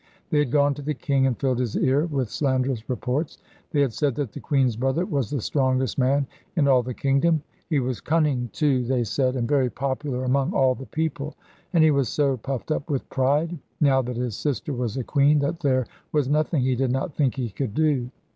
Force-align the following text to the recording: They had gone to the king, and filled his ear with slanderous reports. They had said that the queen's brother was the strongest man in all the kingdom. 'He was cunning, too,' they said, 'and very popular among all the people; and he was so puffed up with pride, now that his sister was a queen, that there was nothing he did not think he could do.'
They 0.31 0.39
had 0.39 0.49
gone 0.51 0.73
to 0.73 0.81
the 0.81 0.95
king, 0.95 1.27
and 1.27 1.39
filled 1.39 1.59
his 1.59 1.77
ear 1.77 2.07
with 2.07 2.31
slanderous 2.31 2.89
reports. 2.89 3.37
They 3.69 3.81
had 3.81 3.93
said 3.93 4.15
that 4.15 4.31
the 4.31 4.39
queen's 4.39 4.75
brother 4.75 5.05
was 5.05 5.29
the 5.29 5.41
strongest 5.41 5.99
man 5.99 6.25
in 6.55 6.67
all 6.67 6.81
the 6.81 6.95
kingdom. 6.95 7.43
'He 7.69 7.79
was 7.79 8.01
cunning, 8.01 8.49
too,' 8.51 8.83
they 8.83 9.03
said, 9.03 9.35
'and 9.35 9.47
very 9.47 9.69
popular 9.69 10.23
among 10.23 10.53
all 10.53 10.73
the 10.73 10.87
people; 10.87 11.35
and 11.71 11.83
he 11.83 11.91
was 11.91 12.09
so 12.09 12.37
puffed 12.37 12.71
up 12.71 12.89
with 12.89 13.07
pride, 13.11 13.55
now 13.79 14.01
that 14.01 14.17
his 14.17 14.35
sister 14.35 14.73
was 14.73 14.97
a 14.97 15.03
queen, 15.03 15.37
that 15.37 15.59
there 15.59 15.85
was 16.11 16.27
nothing 16.27 16.63
he 16.63 16.73
did 16.75 16.91
not 16.91 17.13
think 17.15 17.35
he 17.35 17.51
could 17.51 17.75
do.' 17.75 18.09